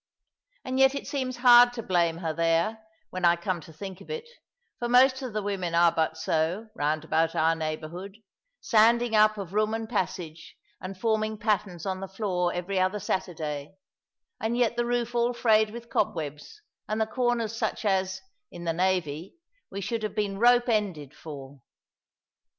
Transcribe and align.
And 0.65 0.79
yet 0.79 0.95
it 0.95 1.05
seems 1.07 1.37
hard 1.37 1.73
to 1.73 1.83
blame 1.83 2.17
her 2.17 2.33
there, 2.33 2.79
when 3.11 3.23
I 3.23 3.35
come 3.35 3.61
to 3.61 3.71
think 3.71 4.01
of 4.01 4.09
it, 4.09 4.27
for 4.79 4.89
most 4.89 5.21
of 5.21 5.31
the 5.31 5.43
women 5.43 5.75
are 5.75 5.91
but 5.91 6.17
so, 6.17 6.69
round 6.73 7.05
about 7.05 7.35
our 7.35 7.55
neighbourhood 7.55 8.17
sanding 8.59 9.15
up 9.15 9.37
of 9.37 9.53
room 9.53 9.75
and 9.75 9.87
passage, 9.87 10.57
and 10.81 10.99
forming 10.99 11.37
patterns 11.37 11.85
on 11.85 11.99
the 11.99 12.07
floor 12.07 12.51
every 12.51 12.79
other 12.79 12.99
Saturday, 12.99 13.75
and 14.39 14.57
yet 14.57 14.75
the 14.75 14.87
roof 14.87 15.13
all 15.13 15.33
frayed 15.33 15.69
with 15.69 15.91
cobwebs, 15.91 16.63
and 16.89 16.99
the 16.99 17.05
corners 17.05 17.55
such 17.55 17.85
as, 17.85 18.21
in 18.51 18.63
the 18.63 18.73
navy, 18.73 19.35
we 19.69 19.81
should 19.81 20.01
have 20.01 20.15
been 20.15 20.39
rope 20.39 20.67
ended 20.67 21.13
for. 21.13 21.61